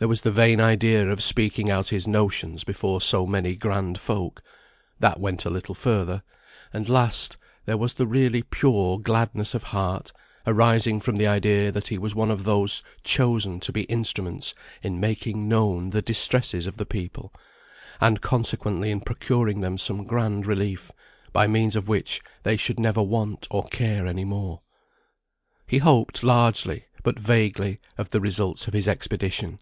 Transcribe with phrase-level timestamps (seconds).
[0.00, 4.42] There was the vain idea of speaking out his notions before so many grand folk
[5.00, 6.22] that went a little further;
[6.72, 10.12] and last, there was the really pure gladness of heart,
[10.46, 14.54] arising from the idea that he was one of those chosen to be instruments
[14.84, 17.32] in making known the distresses of the people,
[18.00, 20.92] and consequently in procuring them some grand relief,
[21.32, 24.62] by means of which they should never suffer want or care any more.
[25.66, 29.58] He hoped largely, but vaguely, of the results of his expedition.